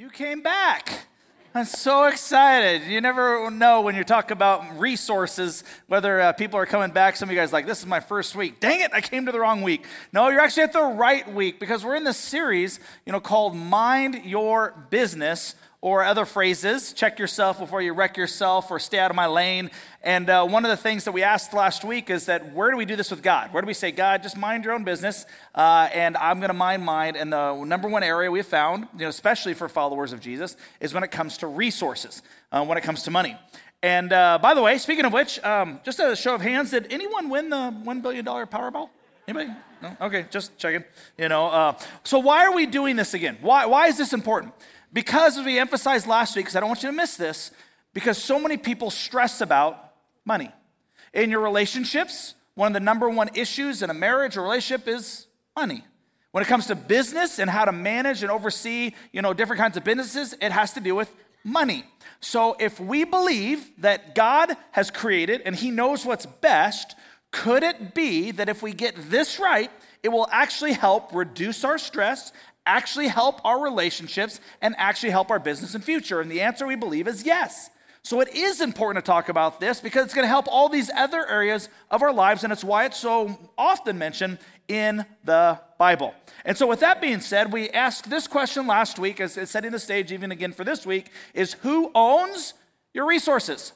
[0.00, 1.08] You came back.
[1.54, 2.90] I'm so excited.
[2.90, 7.16] You never know when you talk about resources whether uh, people are coming back.
[7.16, 8.60] Some of you guys like, this is my first week.
[8.60, 9.84] Dang it, I came to the wrong week.
[10.10, 13.54] No, you're actually at the right week because we're in this series, you know, called
[13.54, 16.92] Mind Your Business or other phrases.
[16.92, 19.70] Check yourself before you wreck yourself or stay out of my lane.
[20.02, 22.76] And uh, one of the things that we asked last week is that where do
[22.76, 23.52] we do this with god?
[23.52, 25.24] Where do we say god just mind your own business
[25.54, 27.16] uh, and i'm going to mind mine.
[27.16, 30.92] And the number one area we found you know, especially for followers of jesus is
[30.92, 32.22] when it comes to resources
[32.52, 33.36] uh, when it comes to money.
[33.82, 36.92] And uh, by the way speaking of which um, just a show of hands did
[36.92, 38.90] anyone win the $1 billion powerball?
[39.26, 39.50] Anybody?
[39.82, 39.96] No?
[40.02, 40.84] okay just checking
[41.16, 41.72] you know uh,
[42.04, 43.38] so why are we doing this again?
[43.40, 44.52] Why, why is this important
[44.92, 47.50] because, as we emphasized last week, because I don't want you to miss this,
[47.92, 49.92] because so many people stress about
[50.24, 50.50] money.
[51.12, 55.26] In your relationships, one of the number one issues in a marriage or relationship is
[55.56, 55.84] money.
[56.32, 59.76] When it comes to business and how to manage and oversee, you know, different kinds
[59.76, 61.12] of businesses, it has to do with
[61.42, 61.84] money.
[62.20, 66.94] So if we believe that God has created and he knows what's best,
[67.30, 69.70] could it be that if we get this right,
[70.02, 72.32] it will actually help reduce our stress
[72.66, 76.20] actually help our relationships and actually help our business and future?
[76.20, 77.70] And the answer we believe is yes.
[78.02, 80.90] So it is important to talk about this because it's going to help all these
[80.96, 86.14] other areas of our lives, and it's why it's so often mentioned in the Bible.
[86.46, 89.78] And so, with that being said, we asked this question last week, as setting the
[89.78, 92.54] stage even again for this week, is who owns
[92.94, 93.74] your resources?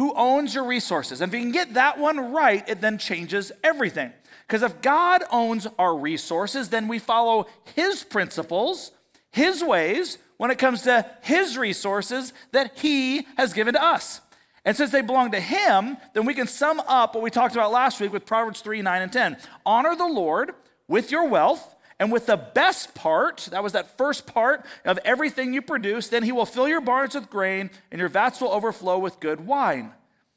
[0.00, 1.20] Who owns your resources?
[1.20, 4.14] And if you can get that one right, it then changes everything.
[4.46, 8.92] Because if God owns our resources, then we follow His principles,
[9.30, 14.22] His ways, when it comes to His resources that He has given to us.
[14.64, 17.70] And since they belong to Him, then we can sum up what we talked about
[17.70, 19.36] last week with Proverbs 3 9 and 10.
[19.66, 20.54] Honor the Lord
[20.88, 25.54] with your wealth and with the best part, that was that first part of everything
[25.54, 28.98] you produce, then He will fill your barns with grain and your vats will overflow
[28.98, 29.92] with good wine.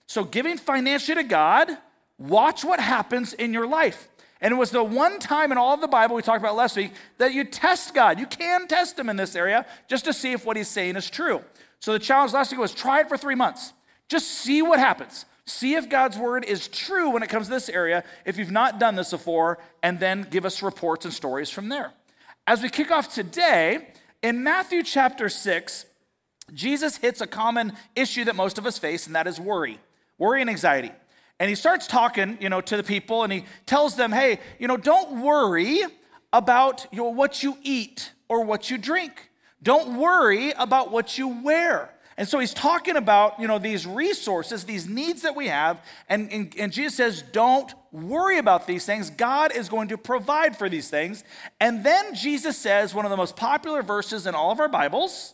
[0.06, 1.76] So, giving financially to God
[2.18, 4.08] Watch what happens in your life.
[4.40, 6.76] And it was the one time in all of the Bible we talked about last
[6.76, 8.20] week that you test God.
[8.20, 11.10] You can test him in this area just to see if what he's saying is
[11.10, 11.42] true.
[11.80, 13.74] So the challenge last week was try it for three months.
[14.10, 15.26] Just see what happens.
[15.46, 18.80] See if God's word is true when it comes to this area, if you've not
[18.80, 21.92] done this before, and then give us reports and stories from there.
[22.48, 23.90] As we kick off today,
[24.22, 25.86] in Matthew chapter 6,
[26.54, 29.80] Jesus hits a common issue that most of us face, and that is worry,
[30.18, 30.92] worry and anxiety.
[31.40, 34.68] And he starts talking, you know, to the people and he tells them, hey, you
[34.68, 35.82] know, don't worry
[36.32, 39.30] about you know, what you eat or what you drink.
[39.62, 41.93] Don't worry about what you wear.
[42.18, 45.84] And so he's talking about, you know, these resources, these needs that we have.
[46.08, 49.10] And, and, and, Jesus says, don't worry about these things.
[49.10, 51.24] God is going to provide for these things.
[51.60, 55.34] And then Jesus says, one of the most popular verses in all of our Bibles,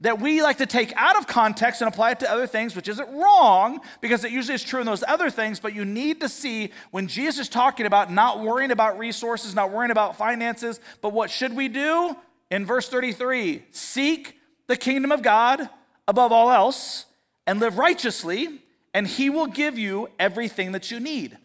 [0.00, 2.88] that we like to take out of context and apply it to other things, which
[2.88, 5.58] isn't wrong because it usually is true in those other things.
[5.58, 9.72] But you need to see when Jesus is talking about not worrying about resources, not
[9.72, 12.16] worrying about finances, but what should we do?
[12.50, 14.36] In verse 33, seek
[14.68, 15.68] the kingdom of God
[16.08, 17.04] above all else
[17.46, 18.48] and live righteously,
[18.92, 21.38] and he will give you everything that you need.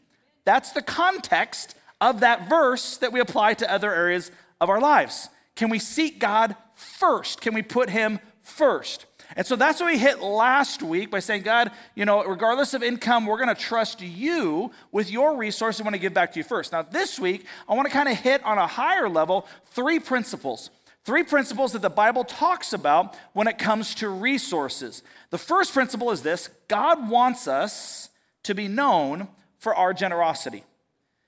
[0.46, 5.30] That's the context of that verse that we apply to other areas of our lives.
[5.56, 7.40] Can we seek God first?
[7.42, 9.06] Can we put him first.
[9.36, 12.84] And so that's what we hit last week by saying, God, you know, regardless of
[12.84, 15.82] income, we're going to trust you with your resources.
[15.82, 16.72] I want to give back to you first.
[16.72, 20.70] Now, this week, I want to kind of hit on a higher level three principles.
[21.04, 25.04] Three principles that the Bible talks about when it comes to resources.
[25.32, 28.10] The first principle is this God wants us
[28.44, 29.28] to be known
[29.58, 30.64] for our generosity.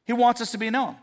[0.05, 0.95] He wants us to be known.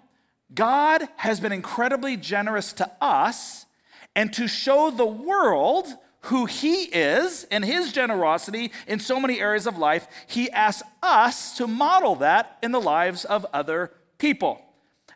[0.54, 3.66] God has been incredibly generous to us
[4.14, 5.88] and to show the world
[6.26, 11.56] who he is and his generosity in so many areas of life, he asks us
[11.56, 14.62] to model that in the lives of other people.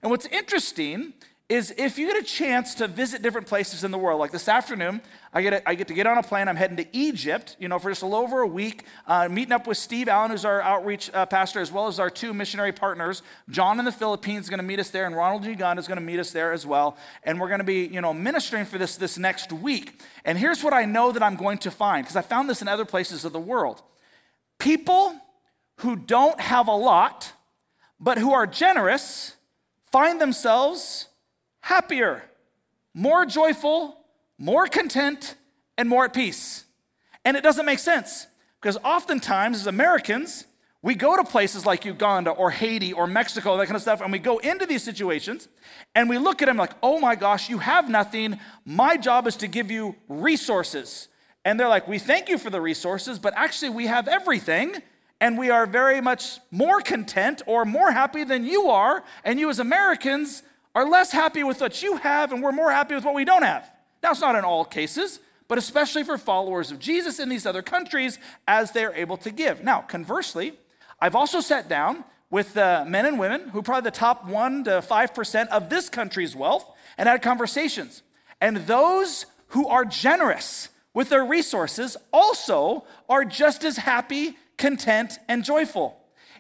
[0.03, 1.13] And what's interesting
[1.49, 4.49] is if you get a chance to visit different places in the world, like this
[4.49, 5.01] afternoon,
[5.33, 6.49] I get, a, I get to get on a plane.
[6.49, 9.53] I'm heading to Egypt, you know, for just a little over a week, uh, meeting
[9.53, 12.73] up with Steve Allen, who's our outreach uh, pastor, as well as our two missionary
[12.73, 13.23] partners.
[13.49, 16.01] John in the Philippines is going to meet us there, and Ronald Uganda is going
[16.01, 16.97] to meet us there as well.
[17.23, 20.01] And we're going to be, you know, ministering for this this next week.
[20.25, 22.67] And here's what I know that I'm going to find, because I found this in
[22.67, 23.83] other places of the world.
[24.59, 25.15] People
[25.81, 27.35] who don't have a lot,
[28.01, 29.37] but who are generous,
[29.93, 30.96] find themselves
[31.67, 32.23] happier,
[32.95, 33.99] more joyful,
[34.39, 35.35] more content,
[35.77, 36.65] and more at peace.
[37.25, 38.29] And it doesn't make sense
[38.61, 40.45] because oftentimes, as Americans,
[40.81, 44.13] we go to places like Uganda or Haiti or Mexico, that kind of stuff, and
[44.13, 45.49] we go into these situations
[45.97, 48.39] and we look at them like, oh my gosh, you have nothing.
[48.65, 51.09] My job is to give you resources.
[51.45, 54.77] And they're like, we thank you for the resources, but actually we have everything
[55.21, 59.03] and we are very much more content or more happy than you are.
[59.25, 60.45] And you as Americans
[60.77, 63.43] are less happy with what you have and we're more happy with what we don't
[63.43, 63.67] have.
[64.03, 67.63] Now, it's not in all cases, but especially for followers of Jesus in these other
[67.63, 69.65] countries as they're able to give.
[69.65, 70.53] Now, conversely,
[71.01, 74.65] I've also sat down with uh, men and women who are probably the top 1%
[74.65, 78.03] to 5% of this country's wealth and had conversations.
[78.43, 85.43] And those who are generous with their resources also are just as happy, content, and
[85.43, 85.99] joyful.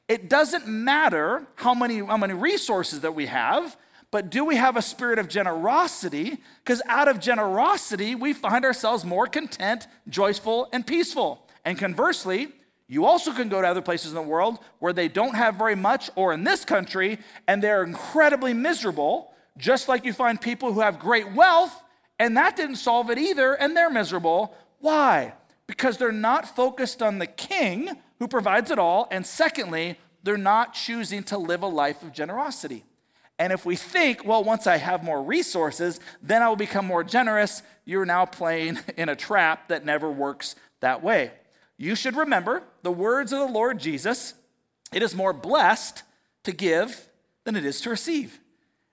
[0.08, 3.78] It doesn't matter how many, how many resources that we have,
[4.16, 6.38] but do we have a spirit of generosity?
[6.64, 11.46] Because out of generosity, we find ourselves more content, joyful, and peaceful.
[11.66, 12.48] And conversely,
[12.88, 15.76] you also can go to other places in the world where they don't have very
[15.76, 20.80] much, or in this country, and they're incredibly miserable, just like you find people who
[20.80, 21.82] have great wealth,
[22.18, 24.54] and that didn't solve it either, and they're miserable.
[24.78, 25.34] Why?
[25.66, 30.72] Because they're not focused on the king who provides it all, and secondly, they're not
[30.72, 32.86] choosing to live a life of generosity.
[33.38, 37.04] And if we think, well, once I have more resources, then I will become more
[37.04, 41.32] generous, you're now playing in a trap that never works that way
[41.78, 44.34] you should remember the words of the Lord Jesus
[44.92, 46.04] it is more blessed
[46.44, 47.08] to give
[47.44, 48.38] than it is to receive.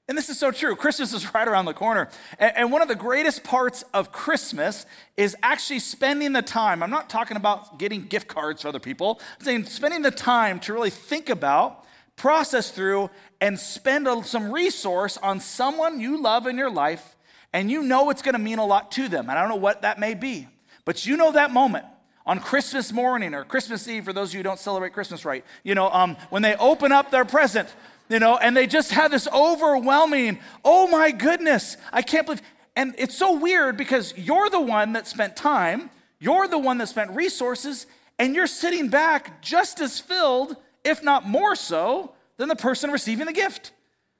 [0.08, 0.76] And this is so true.
[0.76, 2.10] Christmas is right around the corner.
[2.40, 4.88] And one of the greatest parts of Christmas
[5.18, 6.82] is actually spending the time.
[6.82, 10.60] I'm not talking about getting gift cards for other people, I'm saying spending the time
[10.62, 11.86] to really think about,
[12.16, 13.10] process through,
[13.42, 17.16] and spend some resource on someone you love in your life,
[17.52, 19.30] and you know it's going to mean a lot to them.
[19.30, 20.48] And I don't know what that may be,
[20.86, 21.86] but you know that moment
[22.26, 25.44] on Christmas morning or Christmas Eve for those of you who don't celebrate Christmas right,
[25.64, 27.74] you know, um, when they open up their present,
[28.10, 32.42] you know, and they just have this overwhelming, oh my goodness, I can't believe.
[32.76, 35.90] And it's so weird because you're the one that spent time,
[36.20, 37.86] you're the one that spent resources,
[38.18, 43.26] and you're sitting back just as filled, if not more so, than the person receiving
[43.26, 43.72] the gift.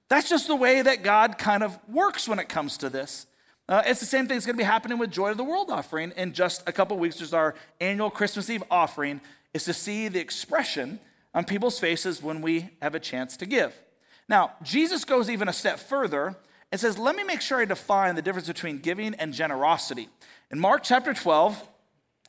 [0.10, 3.26] That's just the way that God kind of works when it comes to this.
[3.68, 5.70] Uh, it's the same thing that's going to be happening with Joy of the World
[5.70, 7.18] offering in just a couple weeks.
[7.18, 9.22] There's our annual Christmas Eve offering,
[9.54, 11.00] is to see the expression
[11.34, 13.74] on people's faces when we have a chance to give.
[14.28, 16.36] Now, Jesus goes even a step further
[16.72, 20.10] and says, Let me make sure I define the difference between giving and generosity.
[20.52, 21.70] In Mark chapter 12,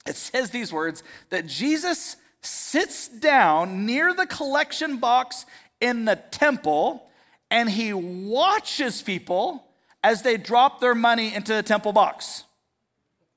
[0.07, 5.47] it says these words that Jesus sits down near the collection box
[5.81, 7.09] in the temple
[7.51, 9.65] and he watches people
[10.03, 12.45] as they drop their money into the temple box.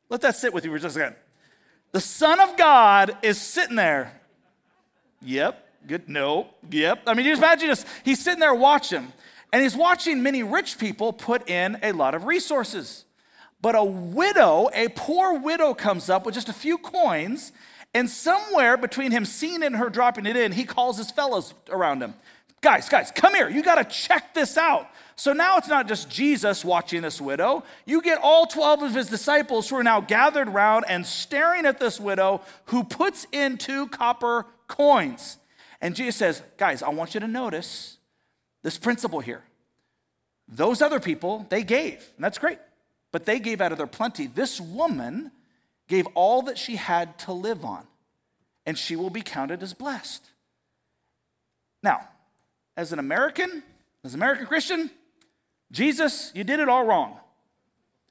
[0.10, 1.16] Let that sit with you for just a second.
[1.92, 4.20] The Son of God is sitting there.
[5.22, 6.10] Yep, good.
[6.10, 7.04] No, yep.
[7.08, 7.86] I mean, you just imagine this.
[8.04, 9.12] He's sitting there watching,
[9.52, 13.06] and he's watching many rich people put in a lot of resources.
[13.62, 17.52] But a widow, a poor widow, comes up with just a few coins,
[17.98, 21.56] and somewhere between him seeing it and her dropping it in, he calls his fellows
[21.70, 22.14] around him.
[22.62, 23.50] Guys, guys, come here.
[23.50, 24.88] You got to check this out.
[25.16, 27.64] So now it's not just Jesus watching this widow.
[27.88, 31.80] You get all 12 of his disciples who are now gathered around and staring at
[31.80, 35.38] this widow who puts in two copper coins.
[35.82, 37.98] And Jesus says, Guys, I want you to notice
[38.62, 39.44] this principle here.
[40.48, 42.60] Those other people, they gave, and that's great,
[43.12, 44.28] but they gave out of their plenty.
[44.28, 45.32] This woman
[45.88, 47.86] gave all that she had to live on,
[48.68, 50.30] and she will be counted as blessed.
[51.82, 52.02] Now,
[52.76, 53.64] as an American,
[54.04, 54.92] as an American Christian,
[55.72, 57.18] Jesus, you did it all wrong.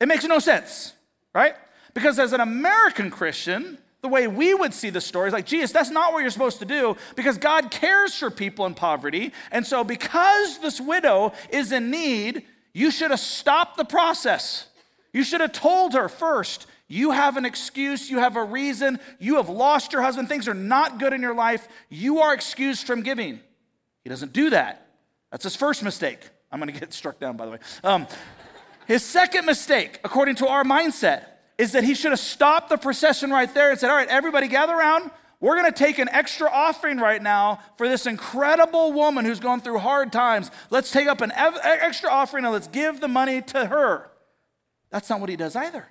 [0.00, 0.94] It makes no sense,
[1.34, 1.54] right?
[1.92, 5.72] Because as an American Christian, the way we would see the story is like, Jesus,
[5.72, 9.32] that's not what you're supposed to do because God cares for people in poverty.
[9.50, 14.68] And so, because this widow is in need, you should have stopped the process.
[15.12, 19.36] You should have told her first, you have an excuse, you have a reason, you
[19.36, 23.02] have lost your husband, things are not good in your life, you are excused from
[23.02, 23.40] giving.
[24.04, 24.86] He doesn't do that.
[25.30, 26.20] That's his first mistake.
[26.52, 27.58] I'm going to get struck down, by the way.
[27.82, 28.06] Um,
[28.86, 31.24] his second mistake, according to our mindset,
[31.58, 34.46] is that he should have stopped the procession right there and said, All right, everybody
[34.46, 35.10] gather around.
[35.40, 39.60] We're going to take an extra offering right now for this incredible woman who's going
[39.60, 40.50] through hard times.
[40.70, 44.10] Let's take up an ev- extra offering and let's give the money to her.
[44.90, 45.88] That's not what he does either.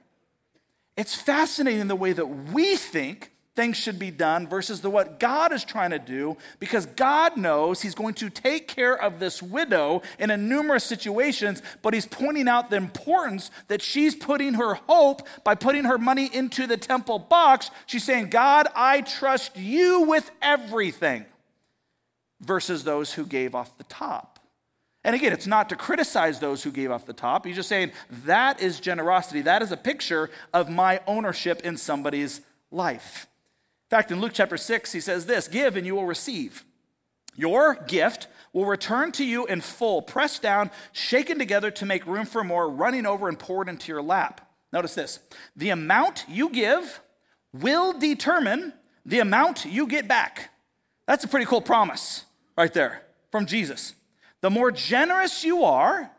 [0.97, 5.53] It's fascinating the way that we think things should be done versus the what God
[5.53, 10.01] is trying to do because God knows he's going to take care of this widow
[10.19, 15.25] in a numerous situations but he's pointing out the importance that she's putting her hope
[15.45, 20.29] by putting her money into the temple box she's saying God I trust you with
[20.41, 21.25] everything
[22.41, 24.34] versus those who gave off the top.
[25.05, 27.45] And again, it's not to criticize those who gave off the top.
[27.45, 27.91] He's just saying
[28.25, 29.43] that is generosity.
[29.43, 33.27] That is a picture of my ownership in somebody's life.
[33.85, 36.65] In fact, in Luke chapter 6, he says this Give and you will receive.
[37.35, 42.25] Your gift will return to you in full, pressed down, shaken together to make room
[42.25, 44.41] for more, running over and poured into your lap.
[44.73, 45.19] Notice this
[45.55, 46.99] the amount you give
[47.53, 48.73] will determine
[49.05, 50.49] the amount you get back.
[51.05, 52.25] That's a pretty cool promise
[52.57, 53.93] right there from Jesus.
[54.45, 56.11] The more generous you are,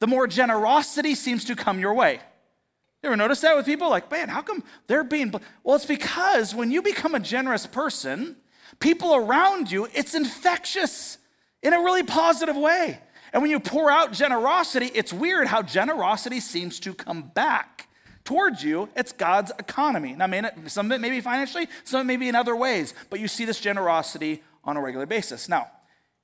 [0.00, 2.14] the more generosity seems to come your way.
[2.14, 3.88] You ever notice that with people?
[3.88, 5.32] Like, man, how come they're being.
[5.62, 8.34] Well, it's because when you become a generous person,
[8.80, 11.18] people around you, it's infectious
[11.62, 12.98] in a really positive way.
[13.32, 17.86] And when you pour out generosity, it's weird how generosity seems to come back
[18.24, 18.88] towards you.
[18.96, 20.16] It's God's economy.
[20.16, 20.26] Now,
[20.66, 23.20] some of it may be financially, some of it may be in other ways, but
[23.20, 25.48] you see this generosity on a regular basis.
[25.48, 25.70] Now,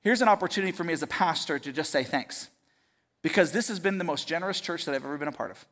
[0.01, 2.49] here's an opportunity for me as a pastor to just say thanks
[3.21, 5.65] because this has been the most generous church that I've ever been a part of.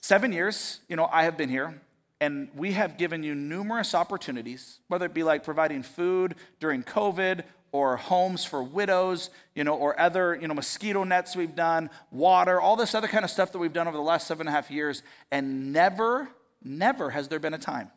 [0.00, 1.80] Seven years, you know, I have been here,
[2.20, 7.44] and we have given you numerous opportunities, whether it be like providing food during COVID
[7.72, 12.60] or homes for widows, you know, or other, you know, mosquito nets we've done, water,
[12.60, 14.52] all this other kind of stuff that we've done over the last seven and a
[14.52, 15.02] half years.
[15.30, 16.28] And never,
[16.62, 17.90] never has there been a time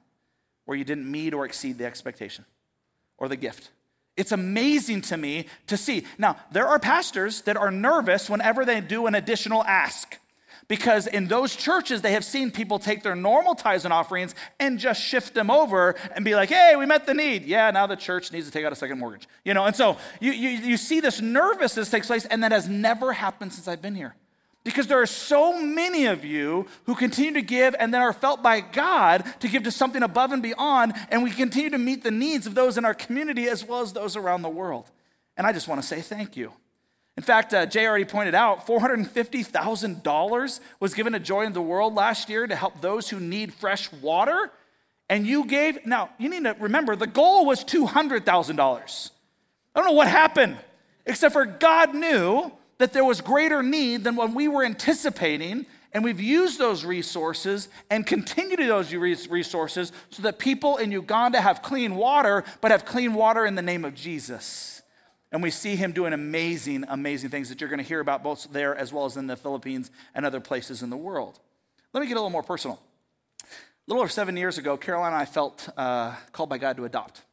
[0.65, 2.45] where you didn't meet or exceed the expectation
[3.17, 3.69] or the gift.
[4.17, 6.05] It's amazing to me to see.
[6.17, 10.17] Now, there are pastors that are nervous whenever they do an additional ask
[10.67, 14.79] because in those churches they have seen people take their normal tithes and offerings and
[14.79, 17.45] just shift them over and be like hey we met the need.
[17.45, 19.27] Yeah now the church needs to take out a second mortgage.
[19.45, 22.67] You know and so you, you, you see this nervousness takes place and that has
[22.67, 24.15] never happened since i've been here
[24.67, 28.43] because there are so many of you who continue to give and then are felt
[28.43, 32.11] by God to give to something above and beyond, and we continue to meet the
[32.11, 34.91] needs of those in our community as well as those around the world.
[35.37, 36.51] And I just want to say thank you.
[37.15, 41.95] In fact, uh, Jay already pointed out $450,000 was given to Joy in the World
[41.95, 44.51] last year to help those who need fresh water.
[45.09, 49.11] And you gave, now you need to remember the goal was $200,000.
[49.73, 50.57] I don't know what happened,
[51.05, 55.65] except for God knew that there was greater need than what we were anticipating.
[55.93, 61.41] And we've used those resources and continue to those resources so that people in Uganda
[61.41, 64.81] have clean water, but have clean water in the name of Jesus.
[65.31, 68.47] And we see him doing amazing, amazing things that you're going to hear about both
[68.51, 71.39] there as well as in the Philippines and other places in the world.
[71.93, 72.79] Let me get a little more personal.
[73.41, 73.45] A
[73.87, 77.23] little over seven years ago, Caroline and I felt uh, called by God to adopt.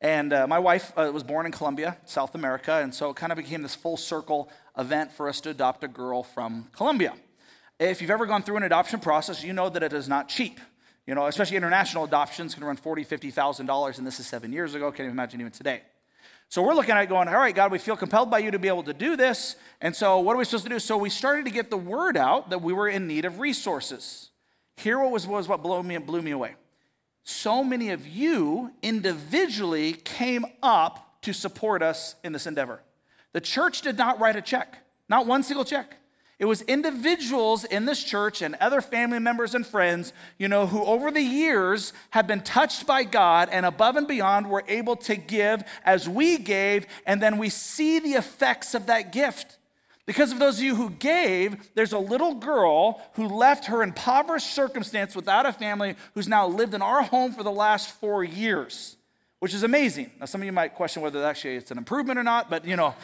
[0.00, 3.32] And uh, my wife uh, was born in Colombia, South America, and so it kind
[3.32, 7.14] of became this full circle event for us to adopt a girl from Colombia.
[7.80, 10.60] If you've ever gone through an adoption process, you know that it is not cheap.
[11.06, 14.90] You know, especially international adoptions can run $40,000, and this is seven years ago.
[14.90, 15.82] Can't even imagine even today.
[16.50, 18.58] So we're looking at it going, all right, God, we feel compelled by you to
[18.58, 19.56] be able to do this.
[19.80, 20.78] And so what are we supposed to do?
[20.78, 24.30] So we started to get the word out that we were in need of resources.
[24.76, 26.54] Here was, was what blew me, blew me away.
[27.22, 32.80] So many of you individually came up to support us in this endeavor.
[33.38, 34.78] The church did not write a check,
[35.08, 35.94] not one single check.
[36.40, 40.82] It was individuals in this church and other family members and friends, you know, who
[40.82, 45.14] over the years have been touched by God and above and beyond were able to
[45.14, 49.56] give as we gave, and then we see the effects of that gift.
[50.04, 54.52] Because of those of you who gave, there's a little girl who left her impoverished
[54.52, 58.96] circumstance without a family who's now lived in our home for the last four years,
[59.38, 60.10] which is amazing.
[60.18, 62.74] Now, some of you might question whether actually it's an improvement or not, but you
[62.74, 62.96] know,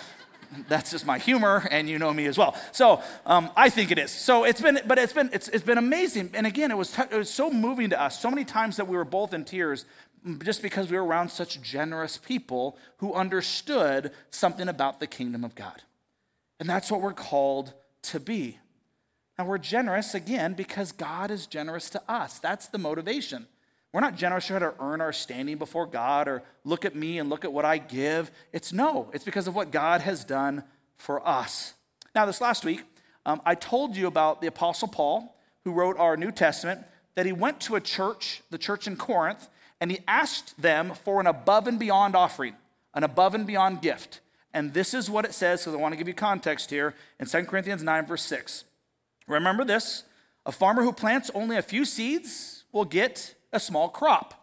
[0.69, 2.57] that's just my humor, and you know me as well.
[2.73, 4.11] So um, I think it is.
[4.11, 6.31] So it's been, but it's been, it's, it's been amazing.
[6.35, 8.21] And again, it was, t- it was so moving to us.
[8.21, 9.85] So many times that we were both in tears,
[10.43, 15.55] just because we were around such generous people who understood something about the kingdom of
[15.55, 15.83] God.
[16.61, 18.59] And that's what we're called to be.
[19.39, 22.39] Now we're generous again because God is generous to us.
[22.39, 23.47] That's the motivation.
[23.95, 27.21] We're not generous to try to earn our standing before God or look at me
[27.21, 28.33] and look at what I give.
[28.53, 30.65] It's no, it's because of what God has done
[30.97, 31.75] for us.
[32.13, 32.83] Now, this last week,
[33.25, 36.81] um, I told you about the Apostle Paul, who wrote our New Testament,
[37.15, 39.49] that he went to a church, the church in Corinth,
[39.81, 42.57] and he asked them for an above and beyond offering,
[42.95, 44.19] an above and beyond gift.
[44.53, 47.27] And this is what it says, because I want to give you context here in
[47.27, 48.65] 2 Corinthians 9, verse 6.
[49.29, 50.03] Remember this
[50.45, 54.41] a farmer who plants only a few seeds will get a small crop.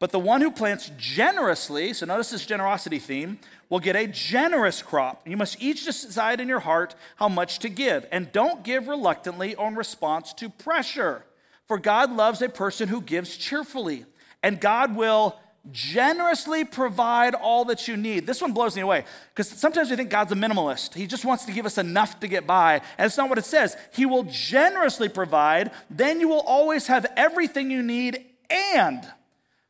[0.00, 3.38] But the one who plants generously, so notice this generosity theme,
[3.68, 5.26] will get a generous crop.
[5.26, 8.06] You must each decide in your heart how much to give.
[8.12, 11.24] And don't give reluctantly or in response to pressure.
[11.66, 14.06] For God loves a person who gives cheerfully.
[14.42, 15.36] And God will
[15.72, 18.26] generously provide all that you need.
[18.26, 20.94] This one blows me away because sometimes we think God's a minimalist.
[20.94, 22.80] He just wants to give us enough to get by.
[22.96, 23.76] And it's not what it says.
[23.92, 29.06] He will generously provide, then you will always have everything you need and.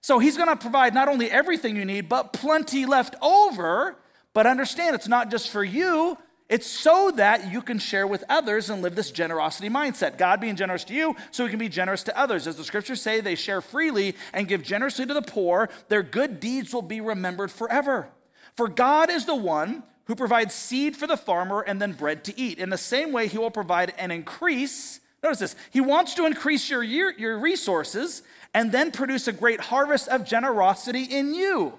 [0.00, 3.96] So he's going to provide not only everything you need, but plenty left over.
[4.32, 6.16] But understand, it's not just for you,
[6.48, 10.16] it's so that you can share with others and live this generosity mindset.
[10.16, 12.46] God being generous to you, so we can be generous to others.
[12.46, 15.68] As the scriptures say, they share freely and give generously to the poor.
[15.88, 18.08] Their good deeds will be remembered forever.
[18.56, 22.40] For God is the one who provides seed for the farmer and then bread to
[22.40, 22.58] eat.
[22.58, 25.00] In the same way, he will provide an increase.
[25.22, 25.56] Notice this.
[25.70, 28.22] He wants to increase your, your resources
[28.54, 31.78] and then produce a great harvest of generosity in you.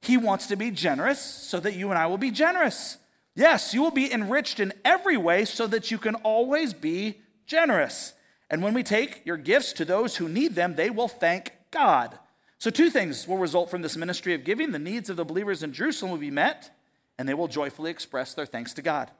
[0.00, 2.98] He wants to be generous so that you and I will be generous.
[3.34, 8.12] Yes, you will be enriched in every way so that you can always be generous.
[8.50, 12.18] And when we take your gifts to those who need them, they will thank God.
[12.58, 14.70] So, two things will result from this ministry of giving.
[14.70, 16.70] The needs of the believers in Jerusalem will be met,
[17.18, 19.10] and they will joyfully express their thanks to God.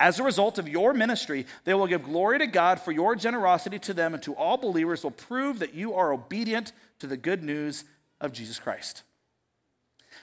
[0.00, 3.78] As a result of your ministry, they will give glory to God for your generosity
[3.80, 7.42] to them and to all believers will prove that you are obedient to the good
[7.42, 7.84] news
[8.18, 9.02] of Jesus Christ.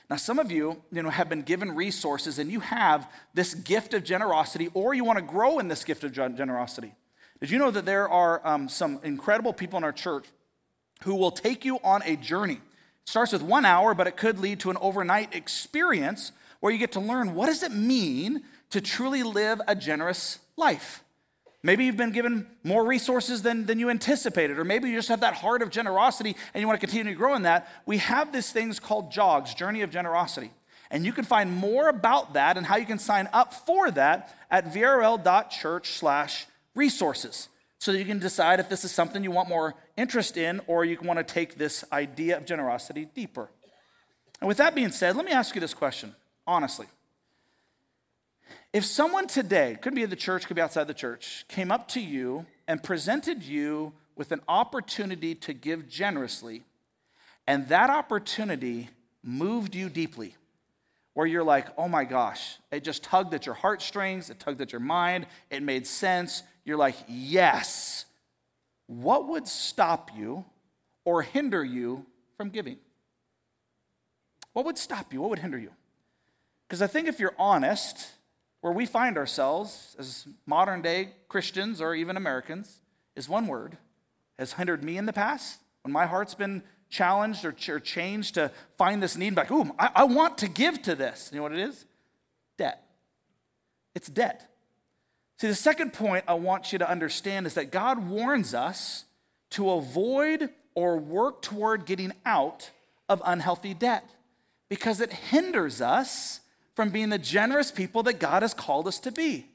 [0.10, 3.94] Now, some of you, you know, have been given resources and you have this gift
[3.94, 6.96] of generosity, or you want to grow in this gift of generosity.
[7.40, 10.26] Did you know that there are um, some incredible people in our church
[11.04, 12.56] who will take you on a journey?
[12.56, 16.32] It starts with one hour, but it could lead to an overnight experience
[16.62, 21.04] where you get to learn what does it mean to truly live a generous life.
[21.64, 25.22] Maybe you've been given more resources than, than you anticipated, or maybe you just have
[25.22, 27.68] that heart of generosity and you want to continue to grow in that.
[27.86, 30.52] We have these things called JOGS, Journey of Generosity.
[30.90, 34.36] And you can find more about that and how you can sign up for that
[34.50, 36.46] at vrl.church slash
[36.76, 40.62] resources so that you can decide if this is something you want more interest in
[40.68, 43.50] or you want to take this idea of generosity deeper.
[44.40, 46.88] And with that being said, let me ask you this question, honestly.
[48.78, 51.88] If someone today, could be in the church, could be outside the church, came up
[51.88, 56.62] to you and presented you with an opportunity to give generously,
[57.48, 58.92] and that opportunity
[59.24, 60.36] moved you deeply,
[61.16, 64.72] where you're like, oh my gosh, it just tugged at your heartstrings, it tugged at
[64.72, 66.44] your mind, it made sense.
[66.64, 68.06] You're like, yes.
[68.86, 70.46] What would stop you
[71.04, 72.06] or hinder you
[72.38, 72.78] from giving?
[74.54, 75.22] What would stop you?
[75.22, 75.72] What would hinder you?
[76.68, 78.12] Because I think if you're honest,
[78.62, 82.82] where we find ourselves as modern day Christians or even Americans
[83.16, 83.78] is one word
[84.38, 85.60] has hindered me in the past.
[85.82, 89.90] When my heart's been challenged or, or changed to find this need like ooh I,
[89.96, 91.30] I want to give to this.
[91.32, 91.86] You know what it is?
[92.58, 92.84] Debt.
[93.94, 94.50] It's debt.
[95.40, 99.06] See the second point i want you to understand is that god warns us
[99.52, 102.72] to avoid or work toward getting out
[103.10, 104.10] of unhealthy debt
[104.70, 106.42] because it hinders us
[106.78, 109.48] from being the generous people that God has called us to be.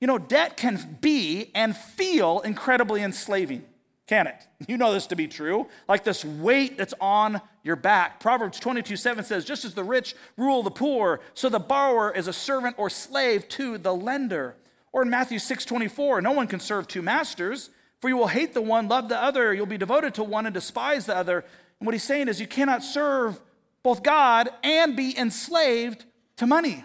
[0.00, 3.64] You know, debt can be and feel incredibly enslaving,
[4.06, 4.46] can it?
[4.68, 5.66] You know this to be true.
[5.88, 8.20] Like this weight that's on your back.
[8.20, 12.28] Proverbs 22 7 says, Just as the rich rule the poor, so the borrower is
[12.28, 14.54] a servant or slave to the lender.
[14.92, 17.70] Or in Matthew 6 24, no one can serve two masters,
[18.00, 19.52] for you will hate the one, love the other.
[19.52, 21.44] You'll be devoted to one and despise the other.
[21.80, 23.40] And what he's saying is, you cannot serve
[23.82, 26.04] both God and be enslaved
[26.36, 26.84] to money.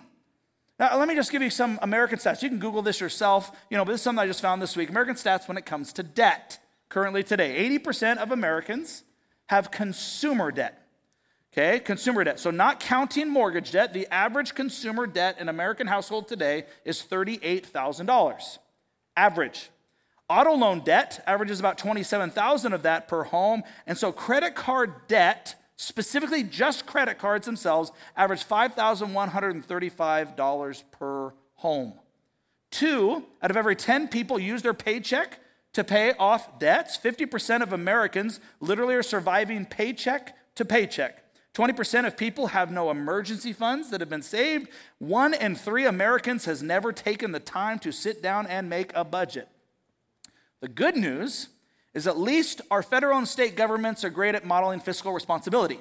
[0.80, 2.44] Now, let me just give you some American stats.
[2.44, 4.76] You can Google this yourself, you know, but this is something I just found this
[4.76, 4.90] week.
[4.90, 6.60] American stats when it comes to debt.
[6.90, 9.04] Currently, today, 80% of Americans
[9.48, 10.88] have consumer debt.
[11.52, 12.40] Okay, consumer debt.
[12.40, 18.60] So, not counting mortgage debt, the average consumer debt in American household today is $38,000.
[19.16, 19.70] Average.
[20.30, 23.64] Auto loan debt averages about 27,000 of that per home.
[23.88, 31.94] And so, credit card debt specifically just credit cards themselves, average $5,135 per home.
[32.70, 35.40] Two out of every 10 people use their paycheck
[35.74, 36.98] to pay off debts.
[36.98, 41.24] 50% of Americans literally are surviving paycheck to paycheck.
[41.54, 44.70] 20% of people have no emergency funds that have been saved.
[45.00, 49.04] One in three Americans has never taken the time to sit down and make a
[49.04, 49.48] budget.
[50.60, 51.50] The good news
[51.98, 55.80] is at least our federal and state governments are great at modeling fiscal responsibility.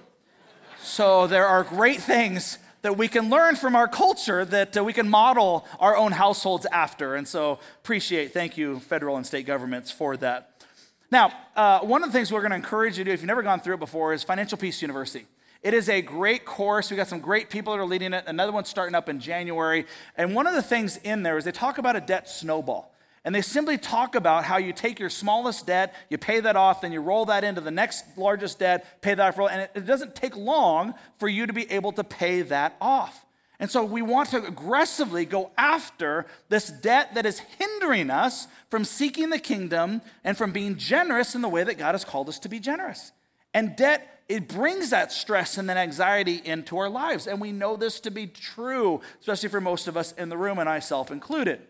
[0.82, 4.94] so there are great things that we can learn from our culture that uh, we
[4.94, 7.16] can model our own households after.
[7.16, 10.64] And so appreciate, thank you, federal and state governments for that.
[11.10, 13.26] Now, uh, one of the things we're going to encourage you to do, if you've
[13.26, 15.26] never gone through it before, is Financial Peace University.
[15.62, 16.90] It is a great course.
[16.90, 18.24] We got some great people that are leading it.
[18.26, 19.84] Another one's starting up in January.
[20.16, 22.95] And one of the things in there is they talk about a debt snowball.
[23.26, 26.82] And they simply talk about how you take your smallest debt, you pay that off,
[26.82, 30.14] then you roll that into the next largest debt, pay that off, and it, doesn't
[30.14, 33.26] take long for you to be able to pay that off.
[33.58, 38.84] And so we want to aggressively go after this debt that is hindering us from
[38.84, 42.38] seeking the kingdom and from being generous in the way that God has called us
[42.40, 43.10] to be generous.
[43.52, 47.26] And debt, it brings that stress and that anxiety into our lives.
[47.26, 50.60] And we know this to be true, especially for most of us in the room,
[50.60, 51.60] and I self included.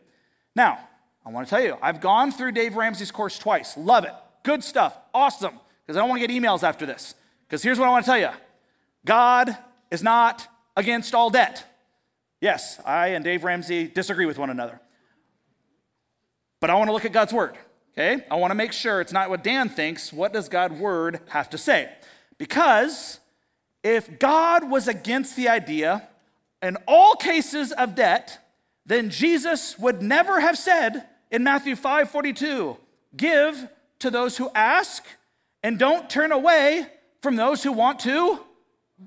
[0.54, 0.80] Now,
[1.26, 3.76] I want to tell you, I've gone through Dave Ramsey's course twice.
[3.76, 4.12] Love it.
[4.44, 4.96] Good stuff.
[5.12, 5.58] Awesome.
[5.84, 7.16] Because I don't want to get emails after this.
[7.48, 8.30] Because here's what I want to tell you
[9.04, 9.56] God
[9.90, 11.64] is not against all debt.
[12.40, 14.80] Yes, I and Dave Ramsey disagree with one another.
[16.60, 17.56] But I want to look at God's word.
[17.98, 18.24] Okay?
[18.30, 20.12] I want to make sure it's not what Dan thinks.
[20.12, 21.90] What does God's word have to say?
[22.38, 23.18] Because
[23.82, 26.08] if God was against the idea
[26.62, 28.38] in all cases of debt,
[28.84, 32.76] then Jesus would never have said in Matthew 5 42,
[33.16, 33.68] give
[34.00, 35.04] to those who ask
[35.62, 36.86] and don't turn away
[37.22, 38.40] from those who want to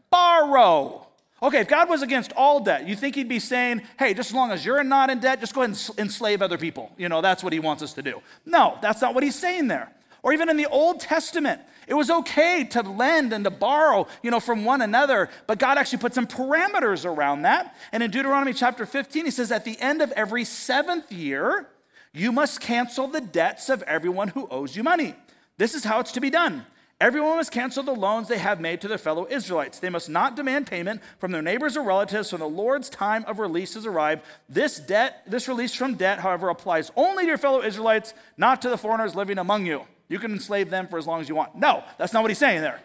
[0.10, 1.06] borrow.
[1.42, 4.36] Okay, if God was against all debt, you think he'd be saying, hey, just as
[4.36, 6.92] long as you're not in debt, just go ahead and enslave other people.
[6.98, 8.22] You know, that's what he wants us to do.
[8.46, 9.90] No, that's not what he's saying there.
[10.22, 14.32] Or even in the Old Testament, it was okay to lend and to borrow, you
[14.32, 17.74] know, from one another, but God actually put some parameters around that.
[17.94, 21.68] And in Deuteronomy chapter 15, he says, at the end of every seventh year,
[22.14, 25.16] you must cancel the debts of everyone who owes you money.
[25.58, 26.66] This is how it's to be done.
[27.02, 29.80] Everyone must cancel the loans they have made to their fellow Israelites.
[29.80, 33.40] They must not demand payment from their neighbors or relatives when the Lord's time of
[33.40, 34.24] release has arrived.
[34.50, 38.70] This debt, this release from debt, however, applies only to your fellow Israelites, not to
[38.70, 39.84] the foreigners living among you.
[40.10, 41.56] You can enslave them for as long as you want.
[41.56, 42.82] No, that's not what he's saying there.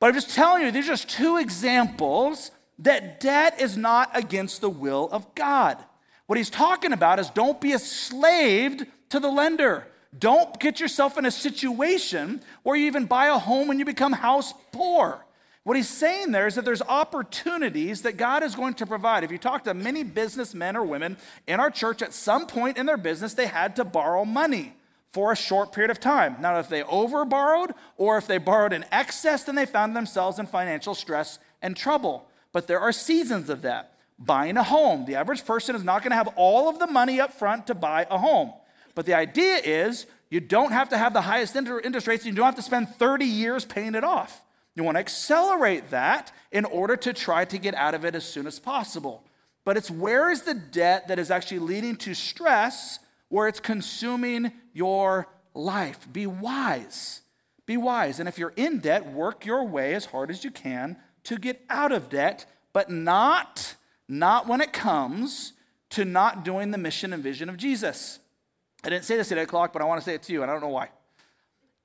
[0.00, 4.62] But I'm just telling you, these are just two examples that debt is not against
[4.62, 5.84] the will of God.
[6.28, 9.86] What he's talking about is don't be a slave to the lender.
[10.16, 14.12] Don't get yourself in a situation where you even buy a home and you become
[14.12, 15.24] house poor.
[15.64, 19.24] What he's saying there is that there's opportunities that God is going to provide.
[19.24, 22.84] If you talk to many businessmen or women in our church, at some point in
[22.84, 24.74] their business, they had to borrow money
[25.10, 26.36] for a short period of time.
[26.40, 30.38] Now, if they over borrowed or if they borrowed in excess, then they found themselves
[30.38, 32.28] in financial stress and trouble.
[32.52, 33.94] But there are seasons of that.
[34.18, 37.20] Buying a home, the average person is not going to have all of the money
[37.20, 38.52] up front to buy a home.
[38.94, 42.36] But the idea is you don't have to have the highest interest rates, and you
[42.36, 44.42] don't have to spend 30 years paying it off.
[44.74, 48.24] You want to accelerate that in order to try to get out of it as
[48.24, 49.24] soon as possible.
[49.64, 54.52] But it's where is the debt that is actually leading to stress, where it's consuming
[54.72, 56.06] your life.
[56.12, 57.22] Be wise.
[57.66, 58.18] Be wise.
[58.18, 61.64] And if you're in debt, work your way as hard as you can to get
[61.68, 63.74] out of debt, but not,
[64.08, 65.52] not when it comes
[65.90, 68.18] to not doing the mission and vision of Jesus.
[68.84, 70.42] I didn't say this at 8 o'clock, but I want to say it to you,
[70.42, 70.90] and I don't know why.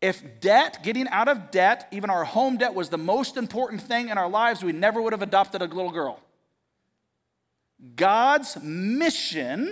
[0.02, 4.10] If debt, getting out of debt, even our home debt, was the most important thing
[4.10, 6.20] in our lives, we never would have adopted a little girl.
[7.96, 9.72] God's mission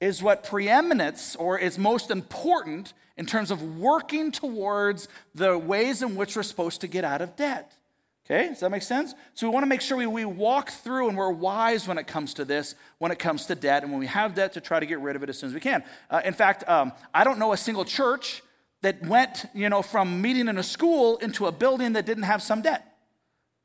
[0.00, 6.16] is what preeminence or is most important in terms of working towards the ways in
[6.16, 7.76] which we're supposed to get out of debt.
[8.24, 9.14] Okay, does that make sense?
[9.34, 12.06] So we want to make sure we, we walk through and we're wise when it
[12.06, 14.78] comes to this, when it comes to debt, and when we have debt to try
[14.78, 15.82] to get rid of it as soon as we can.
[16.08, 18.42] Uh, in fact, um, I don't know a single church
[18.82, 22.42] that went, you know, from meeting in a school into a building that didn't have
[22.42, 22.96] some debt.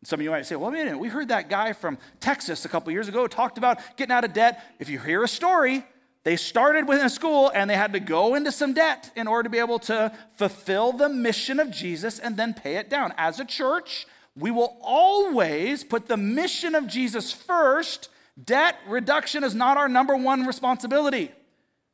[0.03, 2.65] Some of you might say, well, wait a minute, we heard that guy from Texas
[2.65, 4.63] a couple years ago talked about getting out of debt.
[4.79, 5.83] If you hear a story,
[6.23, 9.43] they started within a school and they had to go into some debt in order
[9.43, 13.13] to be able to fulfill the mission of Jesus and then pay it down.
[13.17, 14.05] As a church,
[14.37, 18.09] we will always put the mission of Jesus first.
[18.41, 21.31] Debt reduction is not our number one responsibility.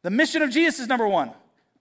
[0.01, 1.31] The mission of Jesus is number one.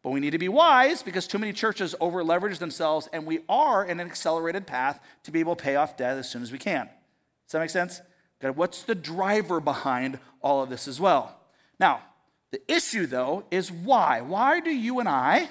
[0.02, 3.40] But we need to be wise because too many churches over leverage themselves, and we
[3.48, 6.50] are in an accelerated path to be able to pay off debt as soon as
[6.50, 6.86] we can.
[6.86, 8.00] Does that make sense?
[8.40, 11.38] God, what's the driver behind all of this as well?
[11.78, 12.02] Now,
[12.50, 14.20] the issue though is why?
[14.20, 15.48] Why do you and I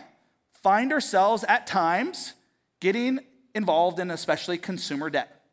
[0.51, 2.33] find ourselves at times
[2.79, 3.19] getting
[3.53, 5.43] involved in especially consumer debt.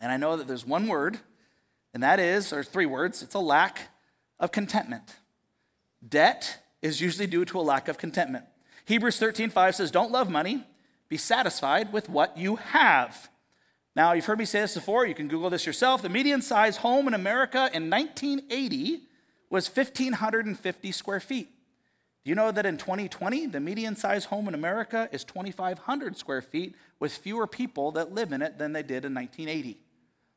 [0.00, 1.20] And I know that there's one word,
[1.94, 3.90] and that is, or three words, it's a lack
[4.40, 5.16] of contentment.
[6.06, 8.44] Debt is usually due to a lack of contentment.
[8.84, 10.66] Hebrews 13:5 says, "Don't love money,
[11.08, 13.30] be satisfied with what you have."
[13.94, 16.02] Now, you've heard me say this before, you can Google this yourself.
[16.02, 19.06] The median size home in America in 1980
[19.50, 21.50] was 1,550 square feet.
[22.24, 26.40] Do you know that in 2020, the median size home in America is 2,500 square
[26.40, 29.78] feet with fewer people that live in it than they did in 1980?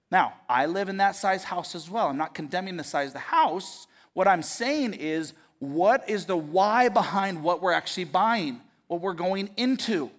[0.10, 2.08] Now, I live in that size house as well.
[2.08, 3.86] I'm not condemning the size of the house.
[4.14, 9.14] What I'm saying is what is the why behind what we're actually buying, what we're
[9.14, 10.10] going into?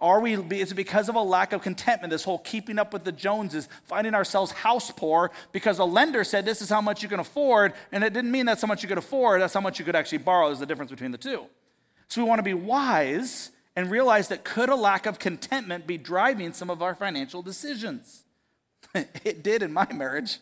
[0.00, 3.04] Are we, is it because of a lack of contentment, this whole keeping up with
[3.04, 7.08] the Joneses, finding ourselves house poor because a lender said this is how much you
[7.08, 9.78] can afford, and it didn't mean that's how much you could afford, that's how much
[9.78, 11.44] you could actually borrow, There's the difference between the two.
[12.08, 15.98] So we want to be wise and realize that could a lack of contentment be
[15.98, 18.24] driving some of our financial decisions?
[18.94, 20.38] it did in my marriage.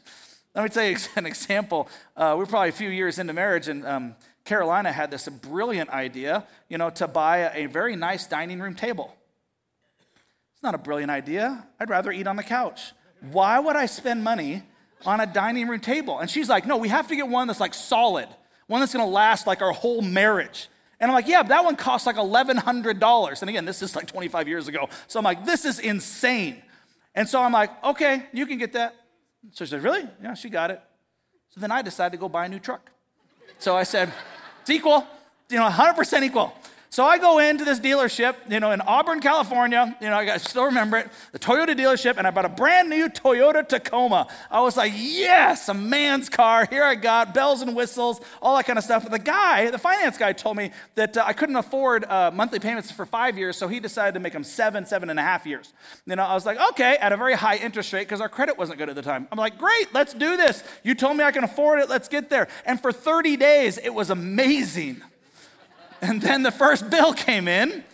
[0.54, 1.88] Let me tell you an example.
[2.16, 6.46] Uh, we're probably a few years into marriage, and um, Carolina had this brilliant idea,
[6.68, 9.14] you know, to buy a very nice dining room table.
[10.58, 11.64] It's not a brilliant idea.
[11.78, 12.92] I'd rather eat on the couch.
[13.30, 14.64] Why would I spend money
[15.06, 16.18] on a dining room table?
[16.18, 18.26] And she's like, no, we have to get one that's like solid,
[18.66, 20.66] one that's gonna last like our whole marriage.
[20.98, 23.40] And I'm like, yeah, that one costs like $1,100.
[23.40, 24.88] And again, this is like 25 years ago.
[25.06, 26.60] So I'm like, this is insane.
[27.14, 28.96] And so I'm like, okay, you can get that.
[29.52, 30.08] So she said, really?
[30.20, 30.82] Yeah, she got it.
[31.50, 32.90] So then I decided to go buy a new truck.
[33.60, 34.12] So I said,
[34.62, 35.06] it's equal,
[35.50, 36.52] you know, 100% equal.
[36.90, 39.94] So I go into this dealership, you know, in Auburn, California.
[40.00, 43.08] You know, I still remember it, the Toyota dealership, and I bought a brand new
[43.08, 44.26] Toyota Tacoma.
[44.50, 46.66] I was like, yes, a man's car.
[46.70, 49.02] Here I got bells and whistles, all that kind of stuff.
[49.02, 52.58] But the guy, the finance guy, told me that uh, I couldn't afford uh, monthly
[52.58, 55.44] payments for five years, so he decided to make them seven, seven and a half
[55.44, 55.74] years.
[56.06, 58.56] You know, I was like, okay, at a very high interest rate because our credit
[58.56, 59.28] wasn't good at the time.
[59.30, 60.64] I'm like, great, let's do this.
[60.82, 61.90] You told me I can afford it.
[61.90, 62.48] Let's get there.
[62.64, 65.02] And for 30 days, it was amazing.
[66.00, 67.84] And then the first bill came in,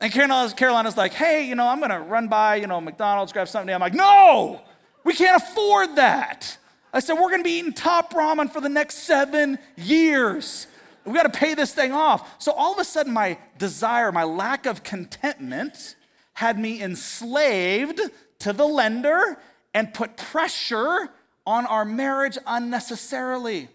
[0.00, 3.48] and Carolina's, Carolina's like, hey, you know, I'm gonna run by, you know, McDonald's, grab
[3.48, 3.74] something.
[3.74, 4.60] I'm like, no,
[5.04, 6.56] we can't afford that.
[6.92, 10.66] I said, we're gonna be eating top ramen for the next seven years.
[11.04, 12.40] We gotta pay this thing off.
[12.40, 15.96] So all of a sudden, my desire, my lack of contentment
[16.34, 18.00] had me enslaved
[18.38, 19.38] to the lender
[19.74, 21.08] and put pressure
[21.46, 23.68] on our marriage unnecessarily.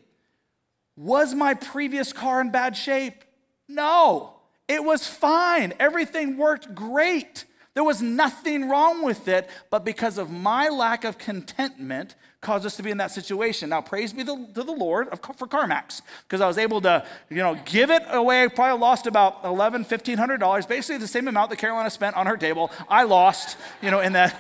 [0.96, 3.24] Was my previous car in bad shape?
[3.74, 4.34] No,
[4.68, 5.74] it was fine.
[5.80, 7.46] Everything worked great.
[7.74, 12.76] There was nothing wrong with it, but because of my lack of contentment, caused us
[12.76, 13.70] to be in that situation.
[13.70, 17.58] Now, praise be to the Lord for CarMax, because I was able to, you know,
[17.66, 18.48] give it away.
[18.48, 22.28] Probably lost about eleven, fifteen hundred dollars, basically the same amount that Carolina spent on
[22.28, 22.70] her table.
[22.88, 24.40] I lost, you know, in that.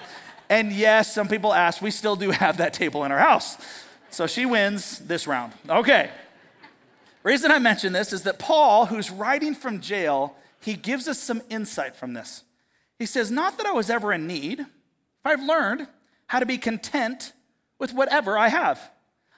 [0.49, 3.57] And yes, some people ask, we still do have that table in our house.
[4.11, 5.53] So she wins this round.
[5.67, 6.11] Okay
[7.23, 11.41] reason I mention this is that Paul, who's writing from jail, he gives us some
[11.49, 12.43] insight from this.
[12.99, 14.65] He says, Not that I was ever in need,
[15.25, 15.87] I've learned
[16.27, 17.33] how to be content
[17.79, 18.91] with whatever I have.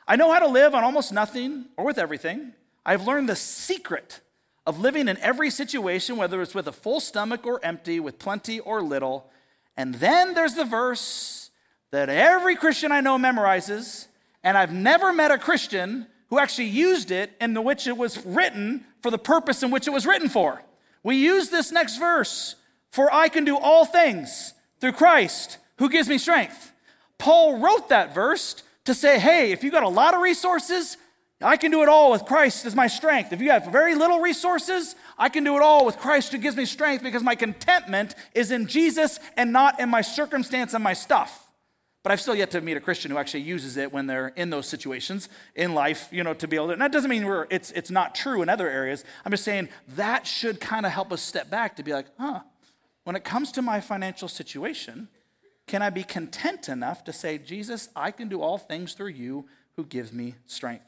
[0.08, 2.54] I know how to live on almost nothing or with everything.
[2.86, 4.21] I've learned the secret
[4.67, 8.60] of living in every situation, whether it's with a full stomach or empty, with plenty
[8.60, 9.30] or little.
[9.78, 11.50] And then there's the verse
[11.91, 14.08] that every Christian I know memorizes,
[14.43, 18.23] and I've never met a Christian who actually used it in the which it was
[18.25, 20.61] written for the purpose in which it was written for.
[21.03, 22.55] We use this next verse,
[22.89, 26.71] for I can do all things through Christ who gives me strength.
[27.17, 30.97] Paul wrote that verse to say, hey, if you got a lot of resources,
[31.41, 33.33] I can do it all with Christ as my strength.
[33.33, 36.55] If you have very little resources, I can do it all with Christ who gives
[36.55, 40.93] me strength because my contentment is in Jesus and not in my circumstance and my
[40.93, 41.44] stuff.
[42.06, 44.52] But I've still yet to meet a Christian who actually uses it when they're in
[44.52, 46.74] those situations in life, you know, to be able to.
[46.74, 49.04] And that doesn't mean we're, it's, it's not true in other areas.
[49.26, 52.41] I'm just saying that should kind of help us step back to be like, huh,
[53.06, 55.08] when it comes to my financial situation,
[55.65, 59.48] can I be content enough to say, Jesus, I can do all things through you
[59.76, 60.86] who gives me strength?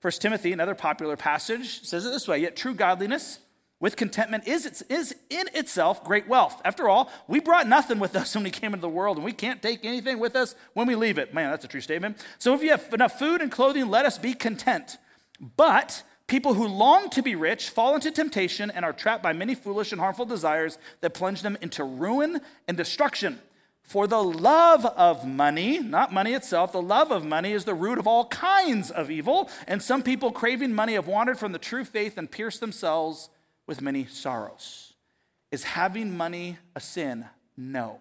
[0.00, 3.38] First Timothy, another popular passage, says it this way Yet true godliness
[3.80, 6.60] with contentment is, is in itself great wealth.
[6.64, 9.32] After all, we brought nothing with us when we came into the world, and we
[9.32, 11.32] can't take anything with us when we leave it.
[11.32, 12.18] Man, that's a true statement.
[12.38, 14.98] So if you have enough food and clothing, let us be content.
[15.56, 19.54] But people who long to be rich fall into temptation and are trapped by many
[19.54, 23.40] foolish and harmful desires that plunge them into ruin and destruction.
[23.82, 27.96] For the love of money, not money itself, the love of money is the root
[27.96, 29.48] of all kinds of evil.
[29.66, 33.30] And some people craving money have wandered from the true faith and pierced themselves
[33.68, 34.94] with many sorrows.
[35.52, 37.26] Is having money a sin?
[37.56, 38.00] No.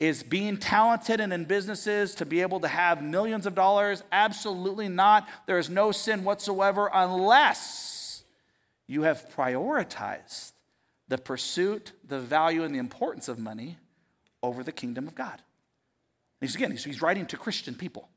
[0.00, 4.02] Is being talented and in businesses to be able to have millions of dollars?
[4.10, 5.28] Absolutely not.
[5.46, 8.24] There is no sin whatsoever unless
[8.86, 10.52] you have prioritized
[11.08, 13.78] the pursuit, the value, and the importance of money
[14.42, 15.42] over the kingdom of God.
[16.40, 18.08] He's again, he's, writing to Christian people.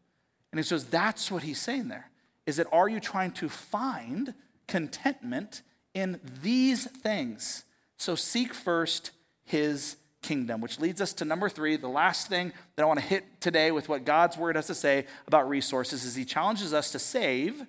[0.51, 2.11] And he says, that's what he's saying there.
[2.45, 4.33] Is that are you trying to find
[4.67, 7.63] contentment in these things.
[7.97, 9.11] So seek first
[9.43, 13.05] his kingdom, which leads us to number three, the last thing that I want to
[13.05, 16.91] hit today with what God's word has to say about resources is he challenges us
[16.91, 17.65] to save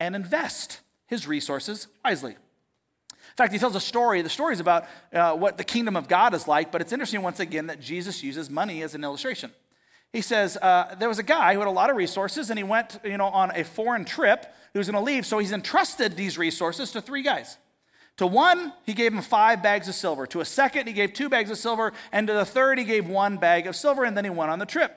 [0.00, 2.32] and invest his resources wisely.
[2.32, 4.22] In fact, he tells a story.
[4.22, 7.22] The story is about uh, what the kingdom of God is like, but it's interesting
[7.22, 9.52] once again that Jesus uses money as an illustration.
[10.12, 12.64] He says uh, there was a guy who had a lot of resources, and he
[12.64, 14.46] went, you know, on a foreign trip.
[14.72, 17.58] He was going to leave, so he's entrusted these resources to three guys.
[18.18, 20.26] To one, he gave him five bags of silver.
[20.28, 21.92] To a second, he gave two bags of silver.
[22.12, 24.58] And to the third, he gave one bag of silver, and then he went on
[24.58, 24.96] the trip.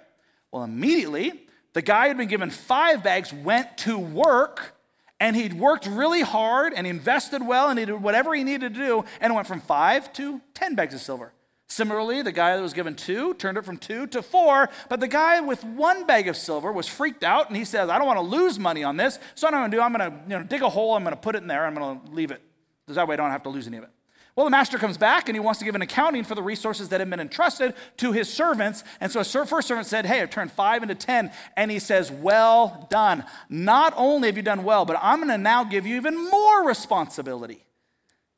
[0.51, 1.33] Well, immediately,
[1.73, 4.75] the guy who had been given five bags went to work,
[5.19, 8.79] and he'd worked really hard and invested well, and he did whatever he needed to
[8.79, 11.33] do, and it went from five to 10 bags of silver.
[11.71, 15.07] Similarly, the guy that was given two turned it from two to four, but the
[15.07, 18.17] guy with one bag of silver was freaked out and he says, I don't want
[18.17, 20.39] to lose money on this, so what I'm going to do, I'm going to you
[20.39, 22.31] know, dig a hole, I'm going to put it in there, I'm going to leave
[22.31, 22.41] it.
[22.87, 23.91] That way I don't have to lose any of it.
[24.35, 26.89] Well, the master comes back and he wants to give an accounting for the resources
[26.89, 28.83] that have been entrusted to his servants.
[28.99, 31.31] And so a first servant said, Hey, I've turned five into 10.
[31.55, 33.25] And he says, Well done.
[33.49, 36.65] Not only have you done well, but I'm going to now give you even more
[36.65, 37.65] responsibility.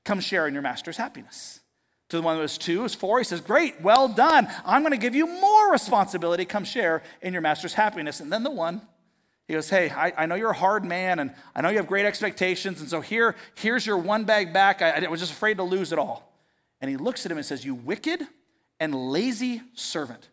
[0.04, 1.61] Come share in your master's happiness.
[2.12, 4.48] To the one that was two, was four, he says, Great, well done.
[4.66, 6.46] I'm going to give you more responsibility.
[6.46, 8.20] Come share in your master's happiness.
[8.20, 8.82] And then the one
[9.52, 11.88] he goes, Hey, I, I, know you're a hard man and I know you have
[11.88, 12.80] great expectations.
[12.80, 14.82] And so here, here's your one bag back.
[14.82, 16.34] I, I was just afraid to lose it all.
[16.80, 18.22] And he looks at him and says, You wicked
[18.80, 20.30] and lazy servant.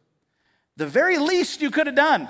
[0.77, 2.29] The very least you could have done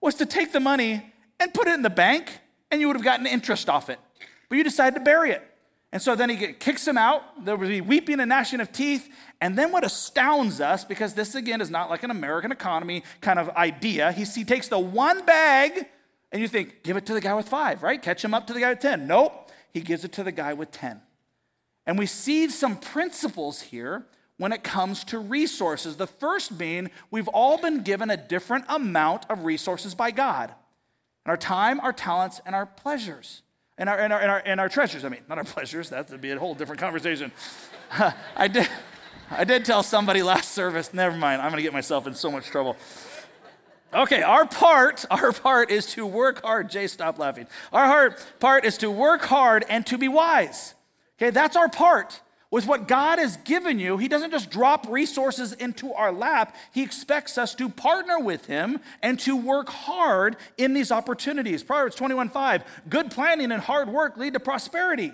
[0.00, 2.38] was to take the money and put it in the bank
[2.70, 3.98] and you would have gotten interest off it.
[4.48, 5.42] But you decided to bury it.
[5.92, 7.44] And so then he kicks him out.
[7.44, 9.08] There would be weeping and gnashing of teeth.
[9.40, 13.38] And then what astounds us, because this again is not like an American economy kind
[13.38, 15.86] of idea, he, he takes the one bag
[16.30, 18.00] and you think, give it to the guy with five, right?
[18.00, 19.06] Catch him up to the guy with 10.
[19.06, 21.00] Nope, he gives it to the guy with 10.
[21.86, 24.04] And we see some principles here
[24.36, 25.96] when it comes to resources.
[25.96, 30.54] The first being, we've all been given a different amount of resources by God.
[31.24, 33.42] And our time, our talents, and our pleasures.
[33.78, 36.10] And our, and our, and our, and our treasures, I mean, not our pleasures, that
[36.10, 37.30] would be a whole different conversation.
[38.36, 38.68] I, did,
[39.30, 42.46] I did tell somebody last service, never mind, I'm gonna get myself in so much
[42.46, 42.76] trouble.
[43.94, 46.70] Okay, our part, our part is to work hard.
[46.70, 47.46] Jay, stop laughing.
[47.72, 50.74] Our part is to work hard and to be wise.
[51.16, 52.20] Okay, that's our part.
[52.50, 56.56] With what God has given you, He doesn't just drop resources into our lap.
[56.72, 61.62] He expects us to partner with Him and to work hard in these opportunities.
[61.62, 65.12] Proverbs 21 5 Good planning and hard work lead to prosperity,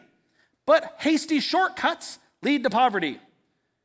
[0.64, 3.18] but hasty shortcuts lead to poverty.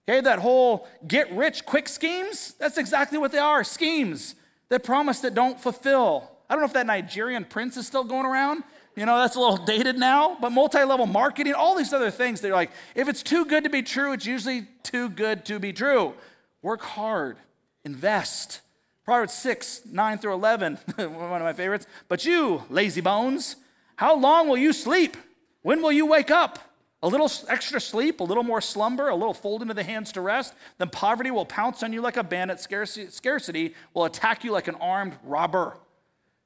[0.07, 4.35] Okay, that whole get rich quick schemes, that's exactly what they are schemes
[4.69, 6.31] that promise that don't fulfill.
[6.49, 8.63] I don't know if that Nigerian prince is still going around.
[8.99, 12.41] You know, that's a little dated now, but multi level marketing, all these other things,
[12.41, 15.71] they're like, if it's too good to be true, it's usually too good to be
[15.71, 16.15] true.
[16.61, 17.37] Work hard,
[17.85, 18.59] invest.
[19.05, 21.87] Proverbs 6, 9 through 11, one of my favorites.
[22.09, 23.55] But you, lazy bones,
[23.95, 25.15] how long will you sleep?
[25.61, 26.59] When will you wake up?
[27.01, 30.19] A little extra sleep, a little more slumber, a little folding of the hands to
[30.19, 32.59] rest, then poverty will pounce on you like a bandit.
[32.59, 35.77] Scarcity will attack you like an armed robber.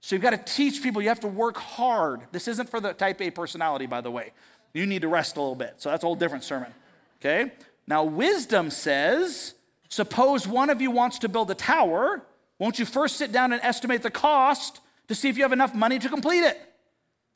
[0.04, 2.24] So you've got to teach people you have to work hard.
[2.34, 4.34] This isn't for the type A personality, by the way.
[4.74, 5.76] You need to rest a little bit.
[5.78, 6.74] So that's a whole different sermon.
[7.22, 7.54] Okay?
[7.88, 9.54] Now, wisdom says
[9.88, 12.22] suppose one of you wants to build a tower.
[12.60, 15.74] Won't you first sit down and estimate the cost to see if you have enough
[15.74, 16.60] money to complete it?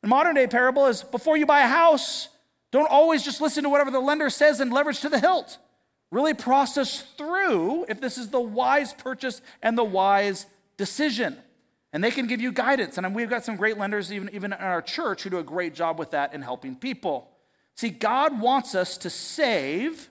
[0.02, 2.28] The modern day parable is before you buy a house,
[2.70, 5.56] don't always just listen to whatever the lender says and leverage to the hilt.
[6.10, 10.44] Really process through if this is the wise purchase and the wise
[10.76, 11.38] decision.
[11.92, 12.98] And they can give you guidance.
[12.98, 15.74] And we've got some great lenders, even, even in our church, who do a great
[15.74, 17.30] job with that in helping people.
[17.76, 20.10] See, God wants us to save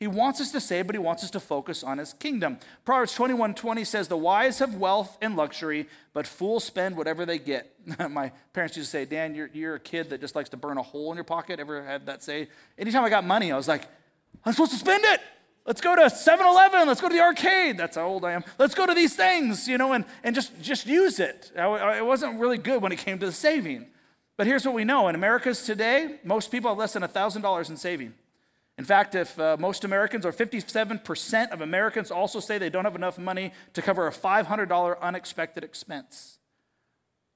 [0.00, 2.58] he wants us to save, but he wants us to focus on his kingdom.
[2.84, 7.38] Proverbs 21 20 says, The wise have wealth and luxury, but fools spend whatever they
[7.38, 7.74] get.
[8.10, 10.78] My parents used to say, Dan, you're, you're a kid that just likes to burn
[10.78, 11.58] a hole in your pocket.
[11.58, 12.48] Ever had that say?
[12.78, 13.88] Anytime I got money, I was like,
[14.44, 15.20] I'm supposed to spend it.
[15.68, 16.88] Let's go to 7 Eleven.
[16.88, 17.76] Let's go to the arcade.
[17.76, 18.42] That's how old I am.
[18.58, 21.52] Let's go to these things, you know, and, and just, just use it.
[21.54, 23.84] I, it wasn't really good when it came to the saving.
[24.38, 27.76] But here's what we know in America's today, most people have less than $1,000 in
[27.76, 28.14] saving.
[28.78, 32.96] In fact, if uh, most Americans, or 57% of Americans, also say they don't have
[32.96, 36.38] enough money to cover a $500 unexpected expense,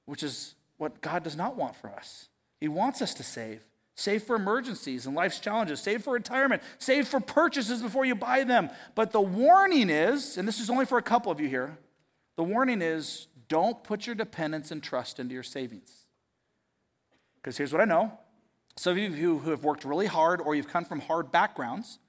[0.05, 2.29] which is what God does not want for us.
[2.59, 3.61] He wants us to save.
[3.95, 5.79] Save for emergencies and life's challenges.
[5.79, 6.63] Save for retirement.
[6.79, 8.69] Save for purchases before you buy them.
[8.95, 11.77] But the warning is, and this is only for a couple of you here,
[12.35, 16.07] the warning is don't put your dependence and trust into your savings.
[17.35, 18.17] Because here's what I know
[18.75, 21.99] some of you who have worked really hard or you've come from hard backgrounds,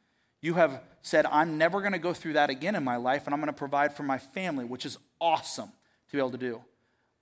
[0.40, 3.34] you have said, I'm never going to go through that again in my life and
[3.34, 5.68] I'm going to provide for my family, which is awesome
[6.08, 6.62] to be able to do.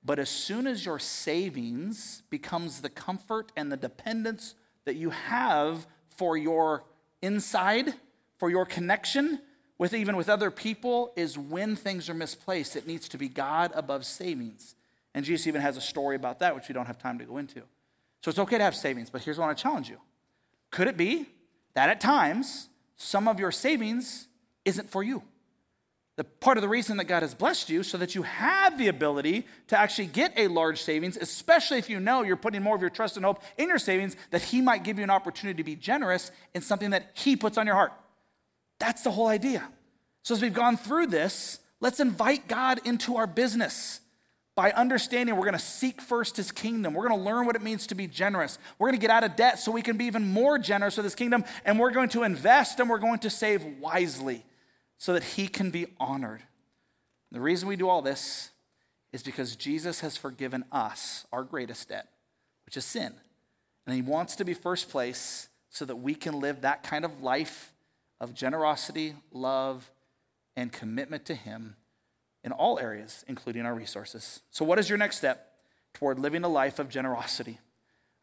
[0.05, 5.87] But as soon as your savings becomes the comfort and the dependence that you have
[6.09, 6.85] for your
[7.21, 7.95] inside,
[8.39, 9.41] for your connection
[9.79, 12.77] with even with other people, is when things are misplaced.
[12.77, 14.75] It needs to be God above savings.
[15.15, 17.39] And Jesus even has a story about that, which we don't have time to go
[17.39, 17.63] into.
[18.23, 19.99] So it's okay to have savings, but here's what I want to challenge you.
[20.71, 21.27] Could it be
[21.75, 24.29] that at times some of your savings
[24.65, 25.23] isn't for you?
[26.17, 28.89] The part of the reason that God has blessed you so that you have the
[28.89, 32.83] ability to actually get a large savings, especially if you know you're putting more of
[32.83, 35.65] your trust and hope in your savings, that He might give you an opportunity to
[35.65, 37.93] be generous in something that He puts on your heart.
[38.79, 39.67] That's the whole idea.
[40.23, 44.01] So, as we've gone through this, let's invite God into our business
[44.55, 46.93] by understanding we're going to seek first his kingdom.
[46.93, 48.59] We're going to learn what it means to be generous.
[48.79, 51.05] We're going to get out of debt so we can be even more generous with
[51.05, 51.45] his kingdom.
[51.65, 54.45] And we're going to invest and we're going to save wisely
[55.03, 56.45] so that he can be honored.
[57.33, 58.51] The reason we do all this
[59.13, 62.07] is because Jesus has forgiven us our greatest debt,
[62.65, 63.13] which is sin.
[63.85, 67.21] And he wants to be first place so that we can live that kind of
[67.21, 67.73] life
[68.21, 69.91] of generosity, love,
[70.55, 71.75] and commitment to him
[72.45, 74.39] in all areas, including our resources.
[74.53, 75.49] So, what is your next step
[75.95, 77.59] toward living a life of generosity?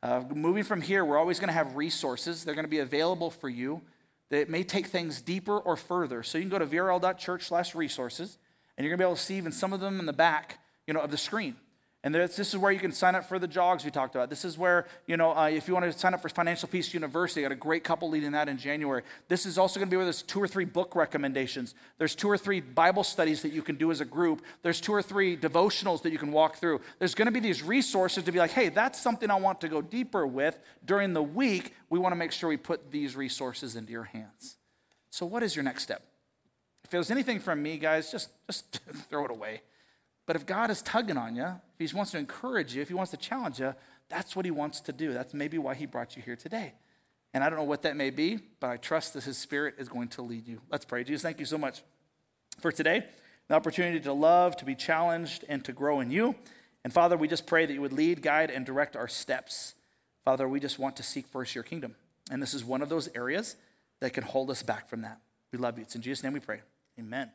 [0.01, 2.45] Uh, moving from here, we're always going to have resources.
[2.45, 3.81] They're going to be available for you
[4.29, 6.23] that may take things deeper or further.
[6.23, 8.37] So you can go to vrl.church slash resources,
[8.77, 10.59] and you're going to be able to see even some of them in the back
[10.87, 11.55] you know, of the screen.
[12.01, 14.29] And this is where you can sign up for the jogs we talked about.
[14.29, 16.93] This is where, you know, uh, if you want to sign up for Financial Peace
[16.93, 19.03] University, I got a great couple leading that in January.
[19.27, 21.75] This is also going to be where there's two or three book recommendations.
[21.97, 24.43] There's two or three Bible studies that you can do as a group.
[24.61, 26.79] There's two or three devotionals that you can walk through.
[26.99, 29.67] There's going to be these resources to be like, hey, that's something I want to
[29.67, 31.73] go deeper with during the week.
[31.89, 34.55] We want to make sure we put these resources into your hands.
[35.09, 36.01] So, what is your next step?
[36.85, 38.79] If there's anything from me, guys, just, just
[39.09, 39.63] throw it away.
[40.25, 42.93] But if God is tugging on you, if He wants to encourage you, if He
[42.93, 43.73] wants to challenge you,
[44.09, 45.13] that's what He wants to do.
[45.13, 46.73] That's maybe why He brought you here today.
[47.33, 49.87] And I don't know what that may be, but I trust that His Spirit is
[49.87, 50.61] going to lead you.
[50.71, 51.03] Let's pray.
[51.03, 51.83] Jesus, thank you so much
[52.59, 53.05] for today,
[53.47, 56.35] the opportunity to love, to be challenged, and to grow in you.
[56.83, 59.75] And Father, we just pray that you would lead, guide, and direct our steps.
[60.25, 61.95] Father, we just want to seek first your kingdom.
[62.31, 63.55] And this is one of those areas
[63.99, 65.19] that can hold us back from that.
[65.51, 65.83] We love you.
[65.83, 66.61] It's in Jesus' name we pray.
[66.99, 67.31] Amen.